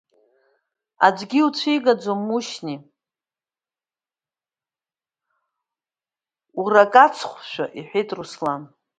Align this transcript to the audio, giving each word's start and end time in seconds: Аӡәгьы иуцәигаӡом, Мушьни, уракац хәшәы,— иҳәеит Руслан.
Аӡәгьы 1.05 1.39
иуцәигаӡом, 1.41 2.19
Мушьни, 2.27 2.75
уракац 6.61 7.15
хәшәы,— 7.31 7.65
иҳәеит 7.79 8.09
Руслан. 8.17 8.61